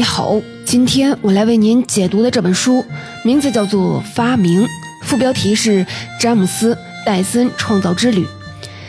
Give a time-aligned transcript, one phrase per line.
[0.00, 2.82] 你好，今天我来为您解读的这本书
[3.22, 4.64] 名字叫做《发明》，
[5.02, 5.84] 副标题是
[6.18, 6.74] 《詹姆斯·
[7.04, 8.24] 戴森创造之旅》。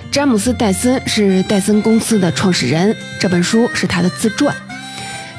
[0.09, 4.55] 詹姆斯·戴森是戴森公司的创始人，这本书是他的自传。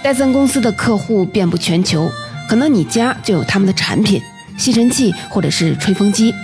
[0.02, 2.12] 戴森公司的客户遍布全球，
[2.46, 4.20] 可能你家就有他们的产品，
[4.58, 6.34] 吸尘器或者是吹风机。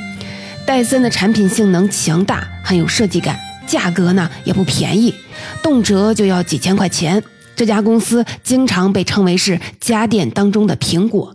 [0.65, 5.15] 戴森的产品性能强大，很有设计感，价格呢也不便宜，
[5.63, 7.23] 动辄就要几千块钱。
[7.59, 11.35] 这家公司经常被称为是家电当中的苹果。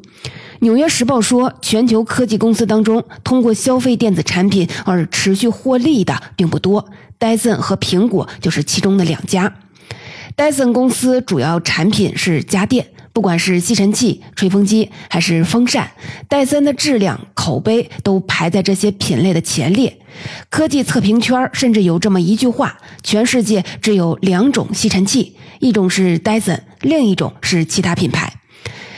[0.60, 6.86] 纽约时报说，全球科技公司当中，通过消费电子产品而持续获利的并不多，
[7.18, 9.54] 戴森和苹果就是其中的两家。
[10.38, 15.92] 戴森公司主要产品是家电，不管是吸尘器、吹风机还是风扇，
[16.28, 20.00] 戴森的质量、口碑都排在这些品类的前列。
[20.50, 28.34] 科技测评圈甚至有这么一句话：全世界只有两种吸尘器，一种是戴森，另一种是其他品牌。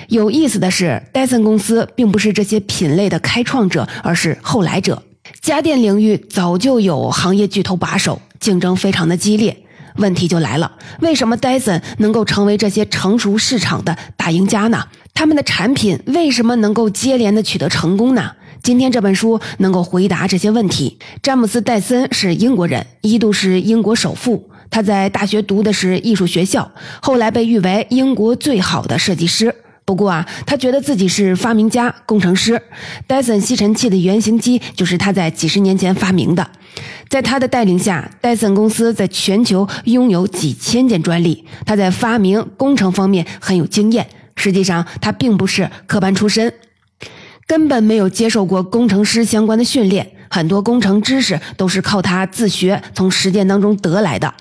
[0.08, 5.04] 有意思的是，戴森公司并不是这些品类的开创者，而是后来者。
[5.42, 9.65] 家电领域早就有行业巨头把守，竞争非常的激烈。
[9.98, 14.86] 问题就来了，为什么戴森能够成为这些成熟市场的大赢家呢？
[15.14, 18.32] 他们的产品为什么能够接连的取得成功呢？
[18.62, 20.98] 今天这本书能够回答这些问题。
[21.22, 24.50] 詹姆斯·戴森是英国人，一度是英国首富。
[24.72, 26.70] 他在大学读的是艺术学校，
[27.02, 29.56] 后来被誉为英国最好的设计师。
[29.86, 32.60] 不过啊，他觉得自己是发明家、工程师。
[33.06, 36.50] 戴森吸尘器的原型机就是他在几十年前发明的。
[37.08, 41.46] 在他的带领下，戴森公司在全球拥有几千件专利。
[41.66, 44.08] 他在发明工程方面很有经验。
[44.36, 46.52] 实际上，他并不是科班出身。
[47.48, 54.34] 根本没有接受过工程师相关的训练，很多工程知识都是靠他自学，从实践当中得来的。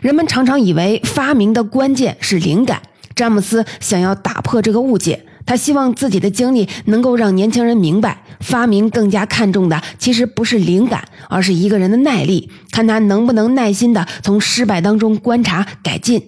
[0.00, 2.80] 人们常常以为发明的关键是灵感，
[3.16, 5.24] 詹姆斯想要打破这个误解。
[5.46, 16.20] 他希望自己的经历能够让年轻人明白，发明更加看重的其实不是灵感，而是一个人的耐力，看他能不能耐心的从失败当中观察改进。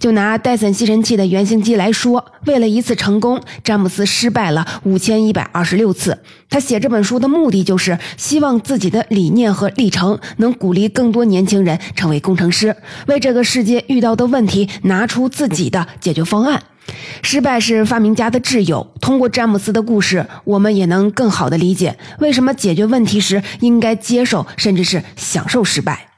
[0.00, 6.18] 就拿戴森吸尘器的原型机来说，为了一次成功，詹姆斯失败了五千一百二十六次。
[6.50, 16.62] 他写这本书的目的就是希望自己的理念和历程能鼓励更多年轻人成为工程师，为这个世界遇到的问题拿出自己的解决方案。
[17.22, 18.86] 失败是发明家的挚友。
[19.00, 26.08] 通过詹姆斯的故事，我们也能更好地理解为什么解决问题时应该接受甚至是享受失败。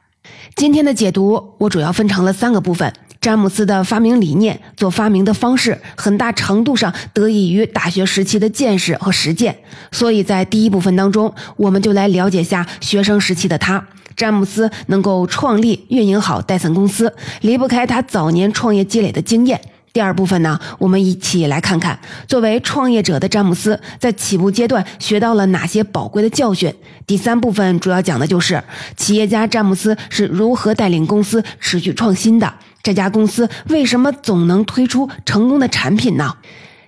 [0.55, 2.93] 今天的解读，我主要分成了三个部分。
[3.21, 9.57] 詹姆斯的发明理念、做发明的方式，很大程度上得益于大学时期的见识和实践。
[9.91, 13.85] 所以在第一部分当中，我们就来了解下学生时期的他。
[14.15, 19.61] 詹姆斯能够创立、运营好戴森公司，离不开他早年创业积累的经验。
[19.97, 21.99] 第二部分呢，我们一起来看看
[22.29, 26.71] 作为创业者的詹姆斯在起步阶段学到了哪些宝贵的教训。
[27.07, 28.63] 第三部分主要讲的就是
[28.95, 32.53] 企业家詹姆斯是如何带领公司持续创新的，
[32.83, 36.35] 这家公司为什么总能推出成功的产品呢？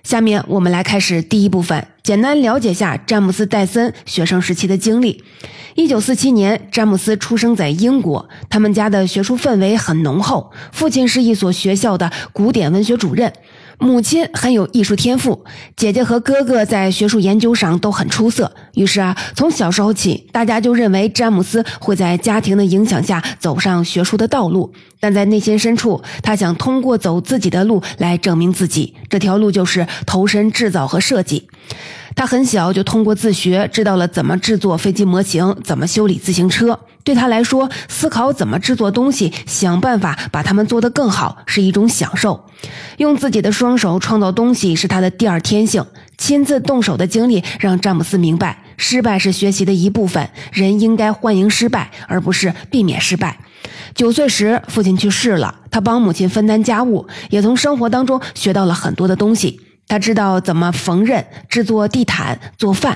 [0.03, 5.23] 下面我们来开始第一部分，简单了解下詹姆斯·戴森学生时期的经历。
[5.75, 10.51] 一九四七年，詹姆斯出生在英国，他们家的学术氛围很浓厚。
[10.71, 13.31] 父亲是一所学校的古典文学主任。
[13.81, 15.45] 母亲很有艺术天赋，
[15.77, 18.51] 姐姐和哥哥在学术研究上都很出色。
[18.73, 24.73] 于是啊，从小时候起，大家就认为詹姆斯会在家庭的影响下走上学术的道路。
[24.99, 28.93] 但在内心深处，他想通过走自己的路来证明自己。
[29.07, 31.47] 这条路就是投身制造和设计。
[32.15, 36.77] 他很小就通过自学知道了怎么制作飞机模型，怎么修理自行车。
[37.09, 42.45] 对他来说，思考怎么制作东西，想办法把它们做得更好，是一种享受。
[42.97, 45.83] 用自己的双手创造东西是他的第二天性。
[46.19, 50.29] 亲自动手的经历让詹姆斯明白，失败是学习的一部分。
[50.51, 53.39] 人应该欢迎失败，而不是避免失败。
[53.95, 59.59] 九岁时，父亲去世了，他帮母亲分担家务，也从生活当中学到了很多的东西。
[59.87, 62.95] 他知道怎么缝纫、制作地毯、做饭。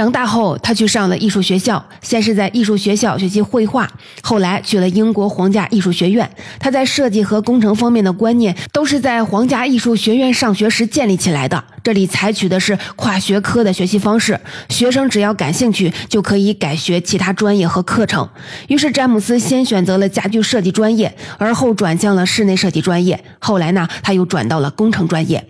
[0.00, 3.86] 长大后，他去上了艺术学校，先是在艺术学校学习绘画，
[4.22, 6.26] 后来去了英国皇家艺术学院。
[6.58, 11.62] 他在设计和工程方面的观念都是在皇家艺术学院上学时建立起来的。
[11.84, 18.26] 这里采取的是跨学科的学习方式，学生只要感兴趣就可以改学其他专业和课程。
[18.68, 23.22] 于是，詹姆斯先选择了家具设计专业，而后转向了室内设计专业。
[23.38, 25.46] 后来呢，他又转到了工程专业。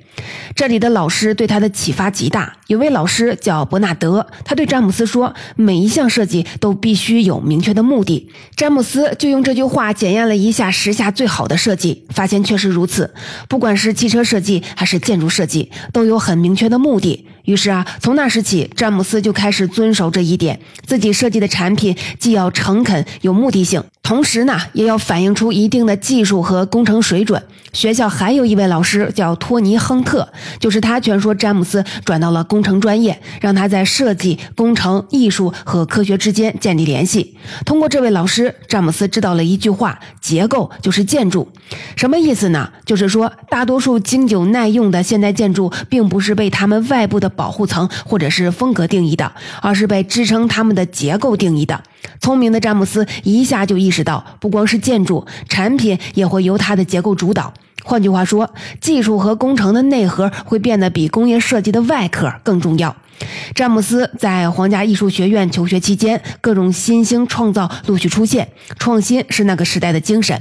[0.56, 2.56] 这里的老师对他的启发极大。
[2.70, 13.12] 有位老师叫伯纳德，他对詹姆斯说：“每一项设计都必须有明确的目的。”詹姆斯就用这句话检验了一下时下最好的设计，发现确实如此。
[13.49, 17.26] 不管是汽车设计还是建筑设计，都有很明确的目的。
[17.44, 20.61] 于是啊，从那时起，詹姆斯就开始遵守这一点。
[20.87, 27.43] 自己设计的产品既要诚恳、有目的性，同时呢，也要反映出一定的技术和工程水准。
[27.72, 30.28] 学校还有一位老师叫托尼·亨特，
[30.58, 37.35] 就是他劝说詹姆斯转到了工工程专业，让他在设计、工程、艺术和科学之间建立联系。
[37.65, 41.49] 通过这位老师，詹姆斯知道了一句话：结构就是建筑。
[41.97, 42.71] 什么意思呢？
[42.85, 49.33] 就是说，大多数经久耐用的现代建筑，并不是被他们外部的保护层或者是风格定义的，
[49.63, 51.83] 而是被支撑他们的结构定义的。
[52.21, 57.55] 聪明的詹姆斯一下就意识到，不光是建筑产品也会由它的结构主导。
[57.82, 62.94] 换句话说，技术和工程的内核会变得比工业设计的外壳更重要。
[63.55, 68.49] 詹姆斯在皇家艺术学院求学期间，各种新兴创造陆续出现，
[68.79, 70.41] 创新是那个时代的精神。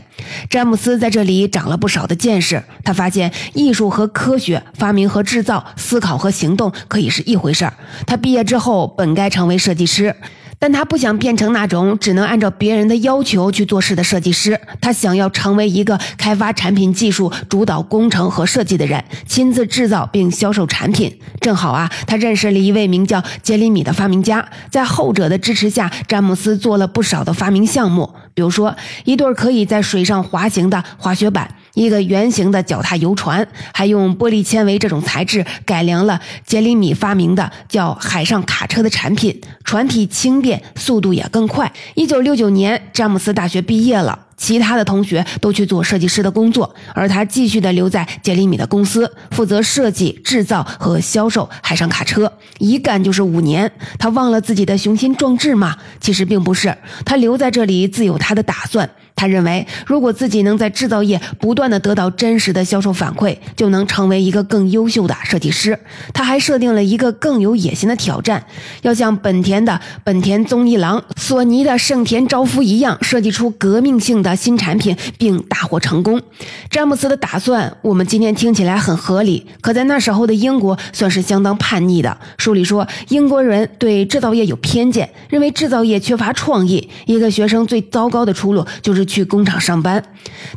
[0.50, 7.74] 詹姆斯在这里长了不少的见识，他发现艺术和科学、发明和制造、思考和行动可以是一回事儿。
[8.08, 10.16] 他毕业之后本该成为设计师。
[10.60, 21.18] 但他不想变成那种只能按照别人的要求去做事的设计师，他想要成为一个开发产品技术、主导工程和设计的人，亲自制造并销售产品。
[21.40, 31.50] 正好啊，他认识了一位名叫杰里米的发明家，在后者的支持下，詹姆斯做了不少的发明项目，比如说一对可以在水上滑行的滑雪板。
[31.74, 41.72] 一个圆形的脚踏游船，还用玻璃纤维这种材质改良了杰里米发明的叫海上卡车的产品，船体轻便，速度也更快。
[41.96, 53.72] 一九六九年，詹姆斯大学毕业了，其他的同学都去做设计师的工作，而他继续的留在杰里米的公司，负责设计、制造和销售海上卡车，一干就是五年。
[53.98, 55.78] 他忘了自己的雄心壮志吗？
[56.00, 56.76] 其实并不是，
[57.06, 58.90] 他留在这里自有他的打算。
[59.20, 65.78] 他认为，如果自己能在制造业不断的得到真实的销售反馈，就能成为一个更优秀的设计师。
[66.14, 68.42] 他还设定了一个更有野心的挑战，
[68.82, 76.22] 要像本田的本田宗一郎、索尼的盛田昭夫一样，设计出革命性的新产品，并大获成功。
[76.70, 82.18] 詹姆斯的打算，我们今天听起来很合理，可在那时候的英国算是相当叛逆的。
[82.38, 89.09] 书里说，英国人对制造业有偏见，认为制造业缺乏创意，一个学生最糟糕的出路就是。
[89.10, 90.02] 去工厂上班，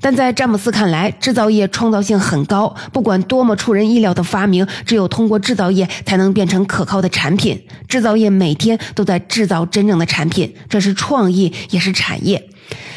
[0.01, 2.73] 但在詹姆斯看来，制造业创造性很高。
[2.93, 7.61] 不管多么出人意料的发明，只有通过制造业才能变成可靠的产品。
[7.89, 12.51] 制造业每天都在制造真正的产品，这是创意，也是产业。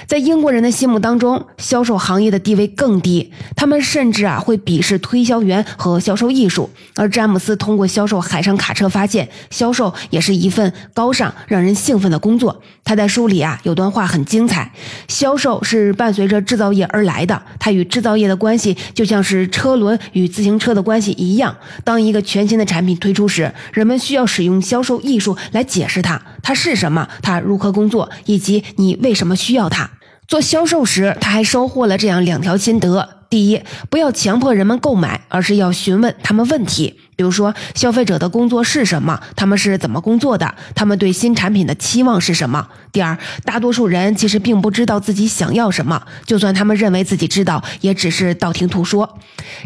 [0.07, 6.69] 在英国人的心目当中，销售行业的地位更低，他们甚至啊会鄙视推销员和销售艺术。
[6.95, 12.61] 而詹姆斯通过销售海上卡车发现，销售也是一份高尚、让人兴奋的工作。
[12.83, 14.71] 他在书里啊有段话很精彩：
[15.07, 21.55] 销售是伴随着制造业而来的，它与制造业的关系就像是车轮与自行车的关系一样。
[21.83, 29.89] 当一个全新的产品推出时，人们需要使用销售艺术来解释它，他是什么，他如何工作，以及你为什么需要他。
[30.27, 36.99] 做销售时，他还收获了这样两条心得：第一，不要强迫人们购买，而是要询问他们问题。
[37.15, 39.19] 比如说，消费者的工作是什么？
[39.35, 40.53] 他们是怎么工作的？
[40.73, 42.67] 他们对新产品的期望是什么？
[42.91, 49.17] 第二，大多数人其实并不知道自己想要什么，就算他们认为自己知道，也只是道听途说。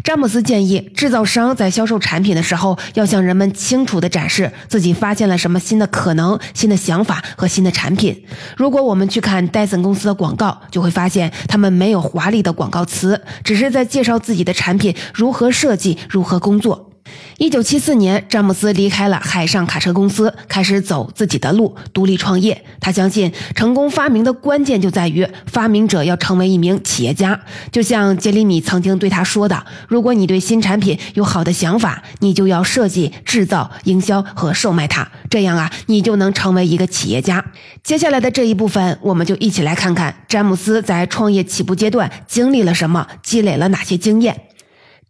[0.04, 8.24] 詹姆斯建议，制造商在销售产品的时候，要向人们清楚地展示自己发现了什么新的可能、新的想法和新的产品。
[8.56, 16.89] 如果我们去看戴森公司的广告，就会发现他们没有华丽的广告词，只是在介绍自己的产品如何设计、如何工作。
[17.38, 22.62] 一九七四年，詹姆斯离开了海上卡车公司，开始走自己的路，独立创业。
[22.80, 27.40] 他相信，成功发明的关键就在于发明者要成为一名企业家。
[27.72, 37.42] 就像杰里米曾经对他说的：“如果你对新产品有好的想法，你就要设计、制造、营销和售卖它，这样啊，你就能成为一个企业家。”
[37.82, 44.42] 接下来的这一部分，我们就一起来看看詹姆斯在创业起步阶段经历了什么，积累了哪些经验。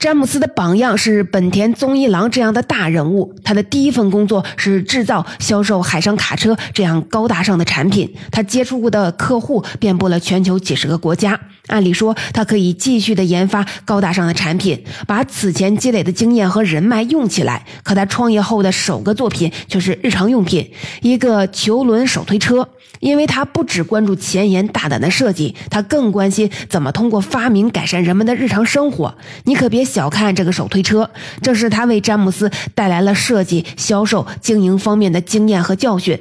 [0.01, 3.35] 詹姆斯的榜样是本田宗一郎这样的大人物。
[3.45, 8.11] 他的第一份工作是制造、销售海上卡车这样高大上的产品。
[8.33, 11.39] 他接触过的客户遍布了全球几十个国家。
[11.71, 17.65] 按理说，他可以继续的研发高大上的产品，把此前积累的经验和人脉用起来。
[17.83, 22.69] 可他创业后的首个作品却是日常用品，一个球轮手推车。
[22.99, 29.17] 因为他不只关注前沿大胆的设计，他更关心怎么通过发明改善人们的日常生活。
[29.45, 31.09] 你可别小看这个手推车，
[31.41, 36.21] 正是他为詹姆斯带来了设计、销售、经营方面的经验和教训。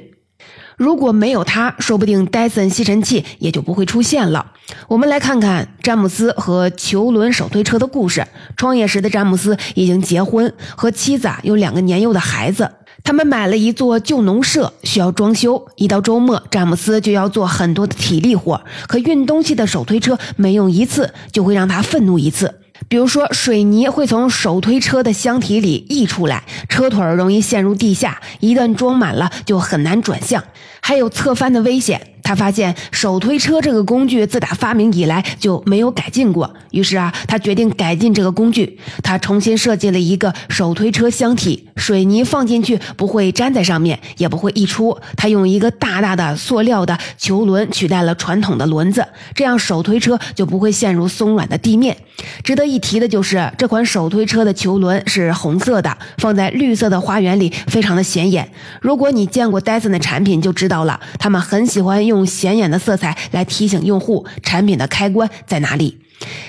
[0.80, 4.52] 如果没有他，说不定戴森吸尘器也就不会出现了。
[4.88, 8.26] 我们来看看詹姆斯和球轮手推车的故事。
[8.56, 12.70] 创业时的詹姆斯已经结婚，和妻子啊有两个年幼的孩子。
[13.04, 15.66] 他们买了一座旧农舍，需要装修。
[15.76, 18.62] 一到周末，詹姆斯就要做很多的体力活。
[18.88, 22.54] 可运东西的手推车每用一次，就会让他愤怒一次。
[22.88, 30.42] 比如说，水泥会从手推车的箱体里溢出来，车腿容易陷入地下，一旦装满了就很难转向，
[30.80, 32.09] 还有侧翻的危险。
[32.22, 38.78] 他发现手推车这个工具自打发明以来就没有改进过，于是啊，他决定改进这个工具。
[39.02, 44.96] 他重新设计了一个手推车箱体，水泥放进去不会粘在上面，也不会溢出。
[45.16, 51.96] 他用一个大大的塑料的球轮取代了传统的轮子，这样手推车就不会陷入松软的地面。
[52.42, 58.50] 值得一提的就是，这款手推车的球轮是红色的，放在绿色的花园里非常的显眼。
[58.80, 66.02] 如果你见过戴森的产品，就知道了，他们很喜欢用用显眼的色彩来提醒用户产品的开关在哪里。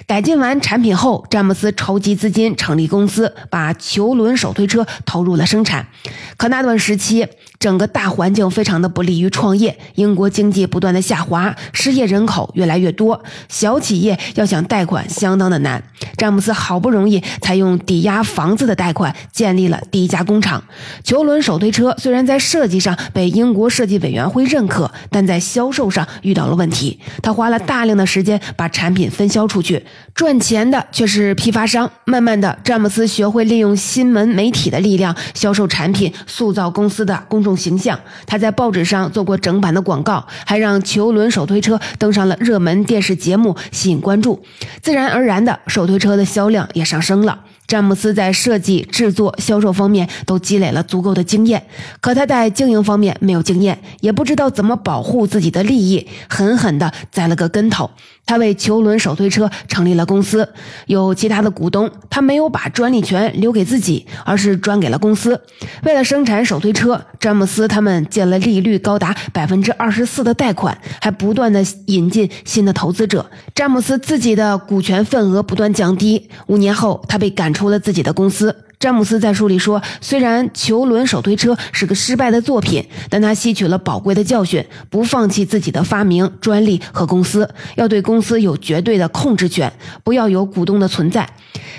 [0.05, 5.87] 改进完产品后，詹姆斯筹集资金成立公司，把球轮手推车投入了生产。
[6.35, 7.25] 可那段时期，
[7.61, 15.81] 整个大环境非常的不利于创业，英国经济不断的下滑，失业人口越来越多，小企业要想贷款相当的难。
[16.17, 20.61] 詹姆斯好不容易才用抵押房子的贷款建立了第一家工厂。
[21.05, 26.99] 球轮手推车虽然在设计上被英国设计委员会认可，但在销售上遇到了问题。
[27.23, 29.61] 他花了大量的时间把产品分销出。
[29.61, 31.87] 去赚钱的却是批发商。
[32.05, 37.99] 慢慢的，詹姆斯学会利用新闻媒体的力量销售产品，塑造公司的公众形象。
[38.25, 44.43] 他在报纸上做过整版的广告，还让球轮手推车登上了热门电视节目，吸引关注。
[44.81, 47.45] 自然而然的，手推车的销量也上升了。
[47.71, 51.65] 詹姆斯在设计、制作、销售方面都积累了足够的经验，
[52.01, 57.89] 可他在经营方面没有经验，也不知道怎么保护自己的利益，狠狠地栽了个跟头。
[58.25, 60.47] 他为球轮手推车成立了公司，
[60.85, 65.41] 有其他的股东，他没有把专利权留给自己，而是转给了公司。
[65.83, 73.25] 为了生产手推车，詹姆斯他们借了利率高达百分之二十四的贷款，还不断的引进新的投资者。
[73.55, 77.60] 詹姆斯自己的股权份额不断降低，五年后他被赶出。
[77.61, 89.71] 出了自己的公司，詹姆斯在书里说：“虽然球轮手推车是个失败的作品，但他吸取了宝贵的教训，不放弃自己的发明、专利和公司，要对公司有绝对的控制权，
[90.03, 91.29] 不要有股东的存在。”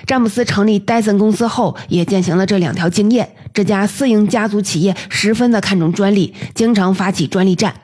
[0.07, 3.29] 詹姆斯成立戴森公司后，也践行了这两条经验。
[3.53, 7.75] 这家私营家族企业十分的看重专利，经常发起专利战。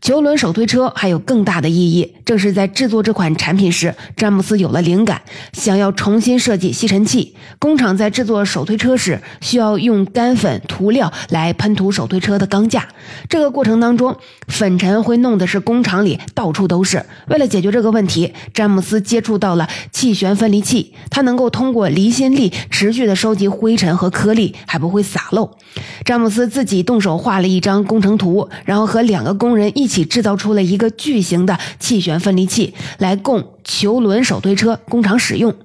[0.00, 2.14] 球轮手推车还有更大的意义。
[2.24, 7.34] 正是在制作这款产品时，詹姆斯有了灵感，想要重新设计吸尘器。
[7.58, 12.86] 工厂在制作手推车时，需要用干粉涂料来喷涂手推车的钢架。
[13.30, 17.04] 这个过程当中，粉尘会弄的是工厂里到处都是。
[17.28, 25.56] 为了解决这个问题，詹姆斯接触到了气旋分离器，它能够通过离心力持续的收集灰尘和颗粒，还不会洒漏。
[26.04, 35.56] 詹姆斯自己动手画了一张工程图，然后和两个工人一一起制造出了一个巨型的气旋分离器，来供球轮手推车工厂使用。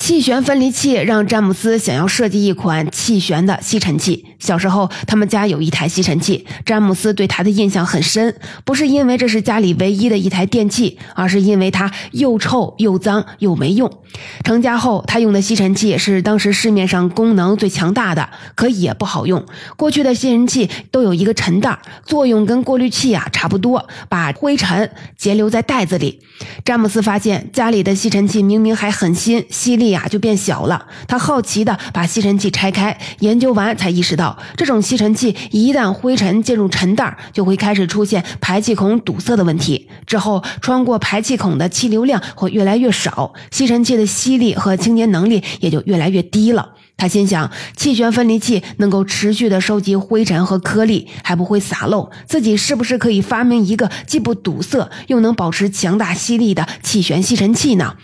[0.00, 4.24] 气旋分离器让詹姆斯想要设计一款气旋的吸尘器。
[4.38, 13.92] 小时候，他们家有一台吸尘器，詹姆斯对它的印象很深，不是因为这是家里唯一的一台电器，而是因为它又臭又脏又没用。
[14.42, 19.44] 成家后，他用的吸尘器是当时市面上功能最强大的，可也不好用。
[19.76, 26.20] 过去的吸尘器都有一个尘袋，作用跟过滤器啊差不多，把灰尘截留在袋子里。
[26.64, 29.89] 詹姆斯发现家里的吸尘器明明还很新，吸力。
[29.90, 30.86] 呀，就变小了。
[31.06, 39.88] 他好奇的把吸尘器拆开研究完，才意识到这种吸尘器一旦灰尘进入尘袋，就会开始出现排气孔堵塞的问题。
[40.06, 46.70] 之后，穿过排气孔的气流量会越来越少，吸尘器的吸力和清洁能力也就越来越低了。
[47.00, 57.94] 他心想，气旋分离器能够持续的收集灰尘和颗粒，还不会洒漏，自己是不是可以发明一个既不堵塞又能保持强大吸力的气旋吸尘器呢？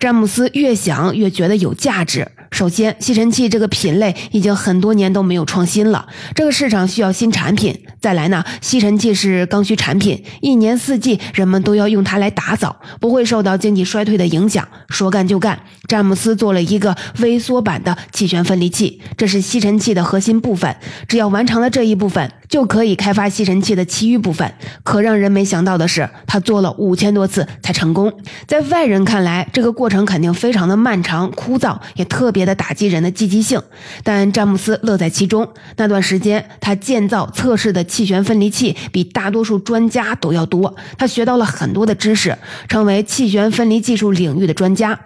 [0.00, 2.26] 詹姆斯越想越觉得有价值。
[2.50, 7.78] 首先，吸尘器这个品类已经很多年都没有创新了，这个市场需要新产品。
[8.00, 14.66] 再来呢，吸尘器是刚需产品，一年四季人们都要用它来打扫，不会受到经济衰退的影响。
[14.88, 20.76] 说干就干，詹姆斯做了一个微缩版的气旋分离器，这是吸尘器的核心部分。
[21.06, 24.52] 只要完成了这一部分，就可以开发吸尘器的其余部分。
[24.82, 28.12] 可让人没想到的是，他做了五千多次才成功。
[28.46, 33.60] 在外人看来，这个过程肯定非常的漫长、枯燥，也特别的打击人的积极性。
[34.02, 35.48] 但詹姆斯乐在其中。
[35.76, 40.74] 那段时间，他建造、测试的气旋分离器比大多数专家都要多。
[40.96, 42.36] 他学到了很多的知识，
[42.68, 44.98] 成为气旋分离技术领域的专家。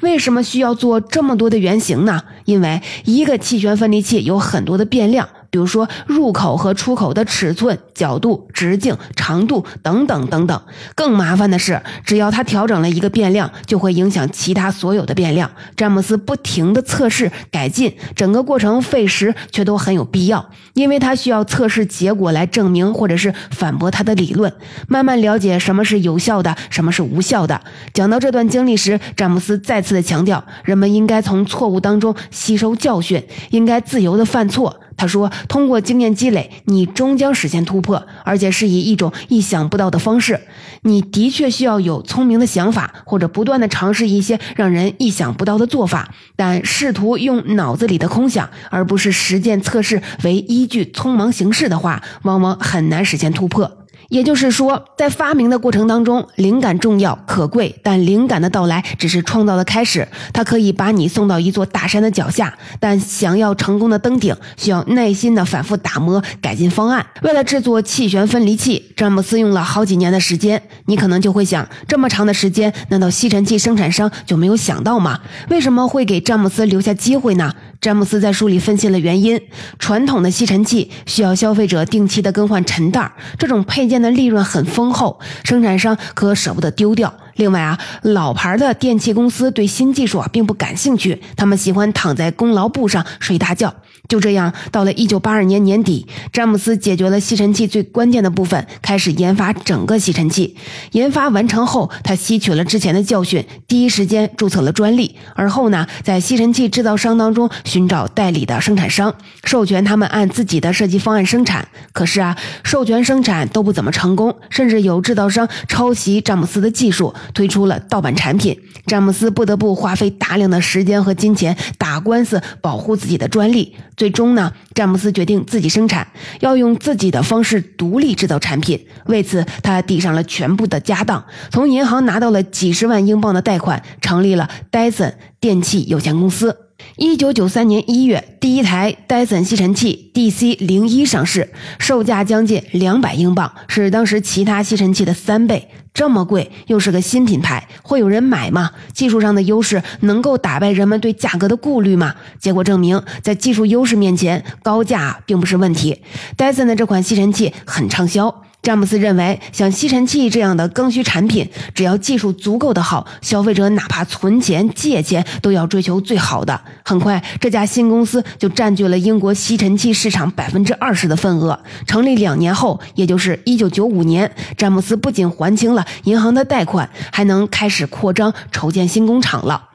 [0.00, 2.20] 为什么需要做这么多的原型呢？
[2.44, 5.28] 因为一个气旋分离器有很多的变量。
[5.50, 10.62] 比如说入口和出口的尺寸、角度、直径、长度等等等等。
[10.94, 15.50] 更麻烦的是，只要他调整了一个变量，就会影响其他所有的变量。
[15.76, 24.52] 詹姆斯不停地测试改进，整个过程费时却都很有必要，因为他需要测试结果来证明或者是反驳他的理论，
[24.86, 27.60] 慢慢了解什么是有效的，什么是无效的。
[27.92, 34.80] 讲到这段经历时，詹姆斯再次的强调，人们应该从错误当中吸收教训，应该自由的犯错。
[35.00, 40.38] 他说：“通过经验积累，你终将实现突破，而且是以一种意想不到的方式。
[40.82, 46.12] 你的确需要有聪明的想法，或者不断的尝试一些让人意想不到的做法。
[46.36, 53.78] 但试图用脑子里的空想，而不是实践测试为依据，匆忙行事的话，往往很难实现突破。”
[54.10, 60.06] 也就是说，在发明的过程当中，灵感重要可贵，但灵感的到来只是创造的开始。
[60.32, 67.06] 它可以把你送到一座大山的脚下，但想要成功的登顶，需要耐心的反复打磨改进方案。
[67.22, 70.60] 为了制作气旋分离器，詹姆斯用了好几年的时间。
[70.86, 75.20] 你可能就会想，这么长的时间，难道吸尘器生产商就没有想到吗？
[75.48, 77.54] 为什么会给詹姆斯留下机会呢？
[77.80, 79.40] 詹姆斯在书里分析了原因：
[79.78, 87.12] 传统的吸尘器需要消费者定期的更换尘袋，这种配件的利润很丰厚，生产商可舍不得丢掉。
[87.36, 93.74] 另外啊，老牌的电器公司对新技术啊并不感兴趣，他们喜欢躺在功劳簿上睡大觉。
[94.10, 100.56] 就这样，到了一九八二年年底，詹姆斯解决了吸尘器最关键的部分，开始研发整个吸尘器。
[100.90, 105.14] 研发完成后，他吸取了之前的教训，第一时间注册了专利。
[105.36, 109.14] 而后呢，在吸尘器制造商当中寻找代理的生产商，
[109.44, 111.68] 授权他们按自己的设计方案生产。
[111.92, 118.58] 可是啊，授权生产都不怎么成功，甚至有制造商抄袭詹姆斯的技术，推出了盗版产品。
[118.86, 123.76] 詹姆斯不得不花费大量的时间和金钱打官司，保护自己的专利。
[124.00, 126.08] 最终呢，詹姆斯决定自己生产，
[126.40, 128.86] 要用自己的方式独立制造产品。
[129.04, 136.69] 为此，他抵上了全部的家当，从银行拿到了几十万英镑的贷款，成立了戴森电器有限公司。
[136.96, 145.68] 一九九三年一月，第一台戴森吸尘器 DC 零一上市，售价将近两百英镑，是当时其他吸尘器的三倍。
[145.92, 148.70] 这么贵，又是个新品牌，会有人买吗？
[148.92, 152.14] 技术上的优势能够打败人们对价格的顾虑吗？
[152.38, 156.00] 结果证明，在技术优势面前，高价并不是问题。
[156.36, 158.42] 戴森的这款吸尘器很畅销。
[158.62, 166.60] 詹姆斯认为，像吸尘器这样的刚需产品，只要技术足够的好，消费者哪怕存钱借钱都要追求最好的。
[166.84, 171.58] 很快，这家新公司就占据了英国吸尘器市场百分之二十的份额。
[171.86, 179.69] 成立两年后，也就是一九九五年，詹姆斯不仅还清了银行的贷款，还能开始扩张筹建新工厂了。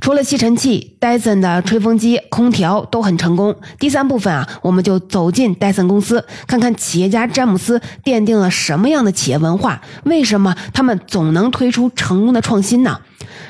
[0.00, 3.54] 除了吸尘器，戴森的吹风机、空调都很成功。
[3.78, 9.80] 第三部分啊，我们就走进戴森公司，看看企业家詹姆斯奠定了什么样的企业文化？
[10.04, 13.00] 为什么他们总能推出成功的创新呢？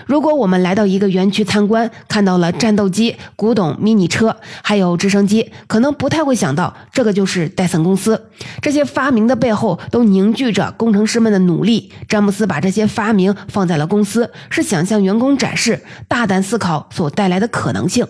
[0.07, 8.29] 如果我们来到一个园区参观，看到了战斗机、古董迷你车，还有直升机，可能不太会想到这个就是戴森公司。
[8.63, 11.93] 这些发明的背后都凝聚着工程师们的努力。
[12.09, 18.07] 詹姆斯把这些发明放在了公司，是想向员工展示大胆思考所带来的可能性。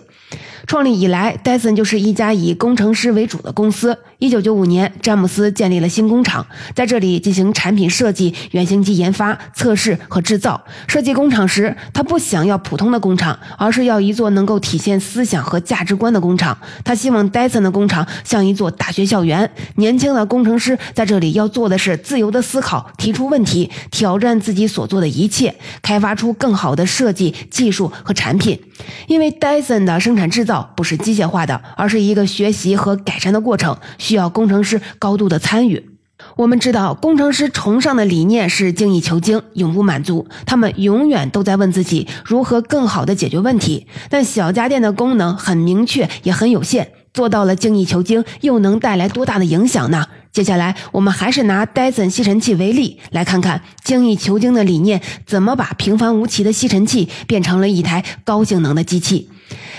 [0.67, 3.97] 创立以来，戴森就是一家以工程师为主的公司。
[4.19, 10.61] 一九九五年，詹姆斯建立了新工厂，在这里进行产品设计、原型机研发、测试和制造。
[10.85, 16.57] 设计工厂时，他不想要普通的工厂，而是要一座能够体现思想和价值观的工厂。
[16.83, 28.59] 他希望戴森的工厂像一座大学校园，年轻的工程师在这里要做的是自由的思考、提出问题、挑战自己所做的一切，开发出更好的设计技术和产品。
[29.07, 30.56] 因为戴森的生产制造。
[30.75, 35.89] 不是机械化的，而是一个学习和改善的过程，需要工程师高度的参与。
[36.35, 40.27] 我们知道，工程师崇尚的理念是精益求精，永不满足。
[40.47, 43.85] 他们永远都在问自己如何更好的解决问题。
[44.09, 50.07] 但小家电的功能很明确，也很有限，做到了精益求精，又能带来多大的影响呢？
[50.31, 59.29] 接下来，我们还是拿戴森吸尘器为例，来看看精益求精的理念怎么把平凡无奇的吸尘器变成了一台高性能的机器。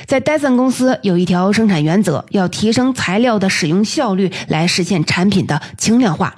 [0.06, 6.34] 在戴森公司有一条生产原则，要提升材料的使用效率，来实现产品的轻量化。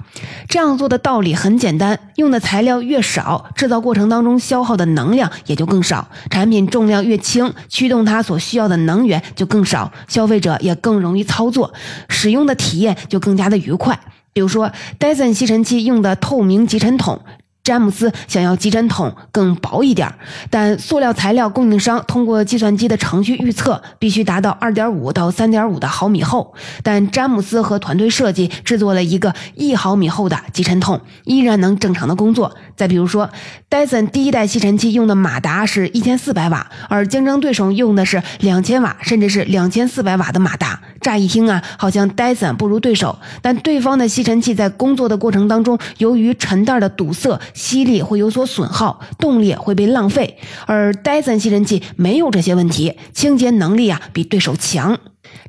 [0.49, 6.09] 这样做的道理很简单，用的材料越少，制造过程当中消耗的能量也就更少。
[6.29, 11.73] 产品重量越轻，驱动它所需要的能源就更少，消费者也更容易操作，
[12.09, 13.97] 使用的体验就更加的愉快。
[14.33, 17.21] 比如说，戴森吸尘器用的透明集尘筒。
[17.63, 20.11] 詹姆斯想要集尘筒更薄一点，
[20.49, 26.55] 但塑料材料供应商通过计算机的程序预测，必须达到二点五到三点五的毫米厚。
[26.81, 32.51] 但詹姆斯和团队设计制作了一个一毫米厚的集尘筒，依然能正常的工作。
[32.75, 33.29] 再比如说，
[33.69, 40.81] 戴森第一代吸尘器用的马达是一千四百瓦，而竞争对手用的是两千瓦，甚至是两千四百瓦的马达。
[40.99, 47.39] 乍一听啊，好像戴森不如对手，但对方的吸尘器在工作的过程当中，由于尘袋的堵塞。
[47.53, 54.99] 吸力会有所损耗，动力会被浪费，而戴森吸尘器没有这些问题，清洁能力啊比对手强。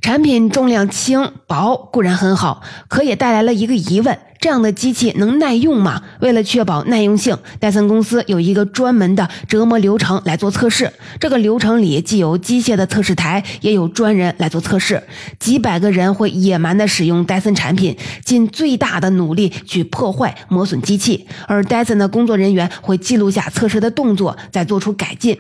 [0.01, 4.19] 产品重量轻薄固然很好，可也带来了一个疑问。
[4.41, 6.03] 这样的机器能耐用吗？
[6.19, 10.93] 为了确保耐用性，戴森公司有一个专门的折磨流程来做测试。
[11.21, 15.01] 这个流程里既有机械的测试台，也有专人来做测试。
[15.39, 25.39] 几百个人会野蛮的使用戴森产品，尽最大的努力去破坏、磨损机器，而戴森的工作人员会记录下测试的动作，再做出改进。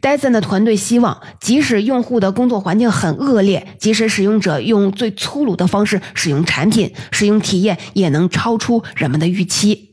[0.00, 9.87] 戴森的团队希望，即使用户的工作环境很恶劣，即使使用者用最粗鲁的方式使用产品，使用体验也能超出人们的预期。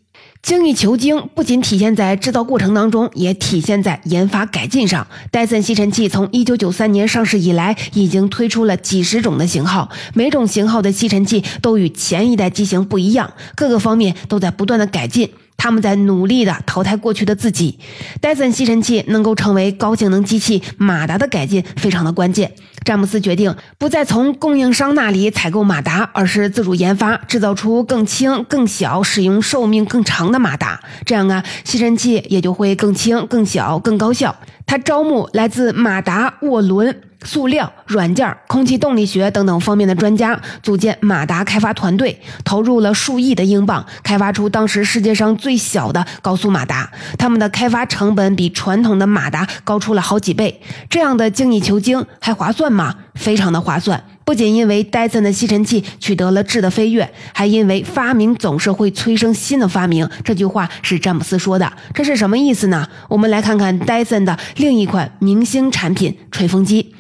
[0.45, 5.08] 精益求精不仅体现在制造过程当中，也体现在研发改进上。
[5.31, 15.27] 戴森吸尘器从1993年上市以来，已经推出了几十种的型号，每种型号的吸尘器都与前一代机型不一样，各个方面都在不断的改进。
[15.58, 17.79] 他们在努力的淘汰过去的自己。
[18.21, 22.51] 戴森吸尘器能够成为高性能机器，马达的改进非常的关键。
[22.86, 30.80] 詹姆斯决定不再从供应商那里采购马达，而是自主研发，制造出更轻、更小、使用寿命更长的马达。
[31.04, 34.34] 这样啊，吸尘器也就会更轻、更小、更高效。
[34.67, 37.02] 他招募来自马达、沃伦。
[37.25, 46.89] 塑料、软件、空气动力学等等方面的专家组建马达开发团队，投入了数亿的英镑，开发出当时世界上最小的高速马达。
[47.17, 50.61] 他们的开发成本比传统的马达高出了好几倍。
[50.89, 52.95] 这样的精益求精还划算吗？
[53.15, 54.01] 非常的划算。
[54.25, 60.09] 不仅因为戴森的吸尘器取得了质的飞跃，还因为发明总是会催生新的发明。
[60.23, 62.88] 这句话是詹姆斯说的，这是什么意思呢？
[63.07, 66.91] 我们来看看戴森的另一款明星产品——吹风机。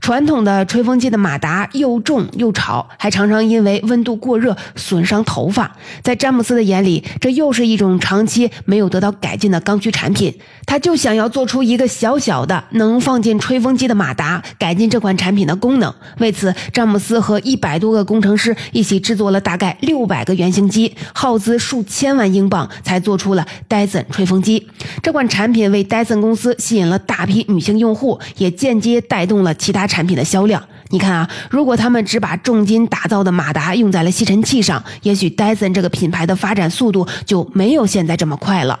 [0.00, 5.76] 传统的吹风机的马达又重又吵，还常常因为温度过热损伤头发。
[6.00, 10.32] 在詹姆斯的眼里，这又是一种长期没有得到改进的刚需产品。
[10.64, 15.92] 他就想要做出一个小小的能放进吹风机的马达，改进这款产品的功能。
[16.18, 24.66] 为此，詹姆斯和一百多个工程师一起制作了大概六百个原型机，耗资数千万英镑，才做出了戴森吹风机。
[25.02, 30.62] 这款产品为戴森公司吸引了大批女性用户，也间接带动了其他产品的销量。
[30.90, 38.78] 你看啊，如果他们只把重金打造的马达用在了吸尘器上，也许戴森这个品牌的发展速度就没有现在这么快了。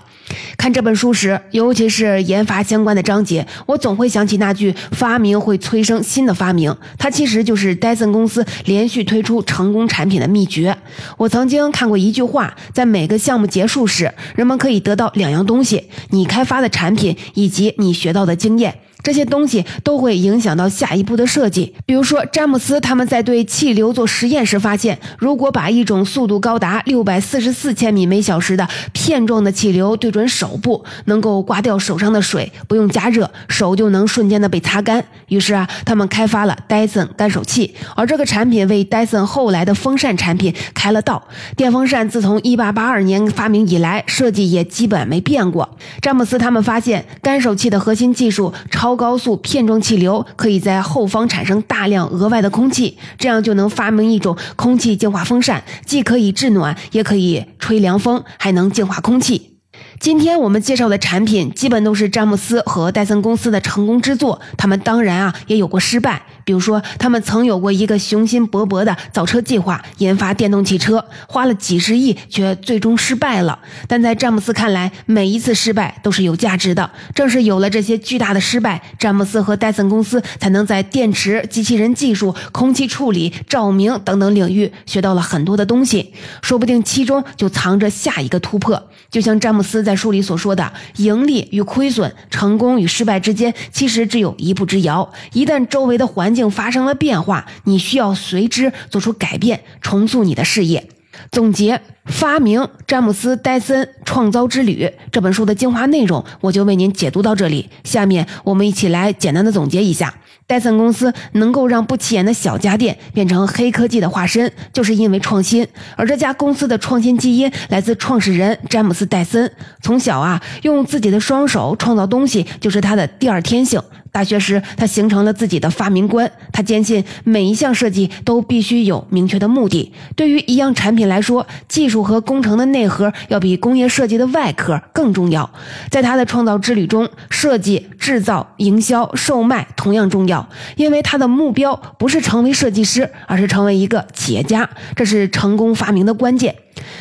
[0.56, 10.76] 看这本书时，尤其是研发相关的章节，我总会想起那句“发明会催生新的发明”，它其实就是戴森公司连续推出成功产品的秘诀。
[11.16, 18.74] 我曾经看过一句话，在每个项目结束时，人们可以得到两样东西：你开发的产品以及你学到的经验。
[19.02, 21.74] 这些东西都会影响到下一步的设计。
[21.86, 35.02] 比如说，詹姆斯他们在对气流做实验时发现，如果把一种速度高达六百四十四千米每小时的片状的气流对准手部，能够刮掉手上的水，不用加热，手就能瞬间的被擦干。
[35.28, 41.22] 于是啊，他们开发了戴森干手器，而这个产品为戴森后来的风扇产品开了道。
[41.56, 45.68] 电风扇自从一八八二年发明以来，设计也基本没变过。
[46.02, 48.87] 詹姆斯他们发现，干手器的核心技术超。
[48.88, 59.58] 超高速片状气流可以在后方产生大量额外的空气，这样就能发明一种空气净化风扇，既可以制暖，也可以吹凉风，还能净化空气。
[60.00, 66.22] 今天我们介绍的产品基本都是詹姆斯和戴森公司的成功之作，他们当然啊也有过失败。
[66.48, 73.58] 比如说，他们曾有过一个雄心勃勃的造车计划，研发电动汽车，花了几十亿，却最终失败了。
[73.86, 76.90] 但在詹姆斯看来，每一次失败都是有价值的。
[77.14, 86.14] 正是有了这些巨大的失败，詹姆斯和戴森公司才能在电池、机器人技术、空气处理、照明等等领域学到了很多的东西。
[86.40, 88.82] 说不定其中就藏着下一个突破。
[89.10, 95.10] 就像詹姆斯在书里所说的：“盈利与亏损，成功与失败之间，其实只有一步之遥。
[95.32, 100.88] 一旦周围的环境竟发生了变化，你需要随之做出改变，重塑你的事业。”
[101.32, 107.68] 总结发明詹姆斯戴森创造之旅这本书的精华内容，我就为您解读到这里。
[107.82, 110.14] 下面我们一起来简单的总结一下：
[110.46, 115.66] 戴森公司能够让不起眼的小家电变成黑科技的化身，就是因为创新。
[115.96, 119.50] 而这家公司的创新基因来自创始人詹姆斯戴森，
[119.82, 123.82] 从小啊用自己的双手创造东西就是他的第二天性。
[124.10, 126.30] 大学时，他形成了自己的发明观。
[126.52, 129.92] 他坚信每一项设计都必须有明确的目的。
[130.16, 135.50] 对于一样产品来说，技术和工程的内核要比工业设计的外壳更重要。
[135.90, 144.68] 在他的创造之旅中，设计、制造、营销、售卖同样重要，因为他的目标不是成为设计师，而是成为一个企业家。
[144.96, 146.54] 这是成功发明的关键。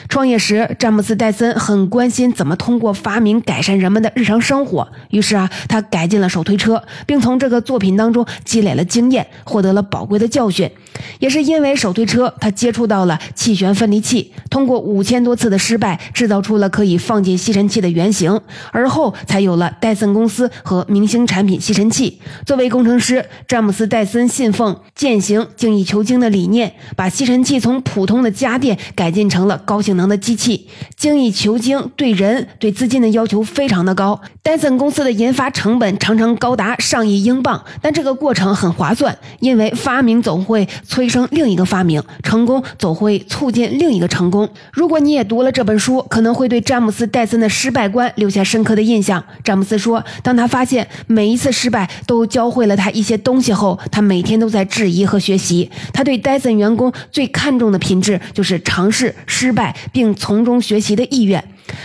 [0.09, 4.87] 创业时，詹姆斯·戴森很关心怎么通过发明改善人们的日常生活。
[5.09, 10.69] 于是啊，他改进了手推车，并从这个作品当中积累了经验，获得了宝贵的教训。
[11.19, 18.39] 也是因为手推车，他接触到了气旋分离器，通过五千多次的失败，制造出了可以放进吸尘器的原型，
[18.71, 22.19] 而后才有了戴森公司和明星产品吸尘器。
[22.45, 30.67] 作为工程师，詹姆斯·戴森信奉践行精益求精的理念，把吸尘器从普通的家电改进成了高性能的机器。
[30.95, 40.67] 精益求精对人对资金的要求非常的高，戴森公司的研发成本常常高达上亿英镑，但这个过程很划算，因为发明总会。
[40.87, 44.49] 催生另一个发明，成功总会促进另一个成功。
[44.71, 49.23] 如果你也读了这本书，可能会对詹姆斯·戴森的失败观留下深刻的印象。
[49.43, 55.69] 詹姆斯说，当他发现每一次失败都教会了他一些东西后，他每天都在质疑和学习。
[55.93, 61.43] 他对戴森员工最看重的品质就是尝试、失败并从中学习的意愿。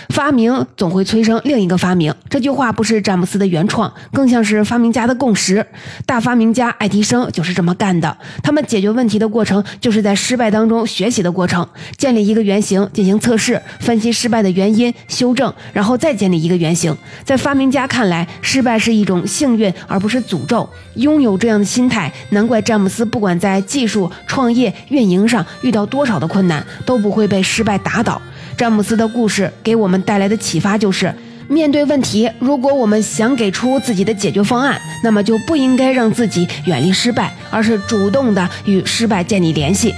[0.09, 5.65] 发明总会催生另一个发明，这句话不是詹姆斯的原创，更像是发明家的共识。
[6.07, 8.17] 大发明家爱迪生就是这么干的。
[8.43, 11.67] 他们解决问题的过程，就是在失败当中学习的过程。
[11.97, 16.97] 建立一个原型进行测试，分析失败的原因，修正，然后再建立一个原型。
[17.25, 20.69] 在发明家看来，失败是一种幸运，而不是诅咒。
[20.97, 28.21] 拥有这样的心态，难怪詹姆斯不管在技术、创业、运营上遇到多少的困难，都不会被失败打倒。
[28.63, 31.13] 詹姆斯的故事给我们带来的启发就是：
[31.49, 39.93] 面对问题，如果我们想给出自己的解决方案，那么就不应该让自己远离失败，而是主动的与失败建立联系。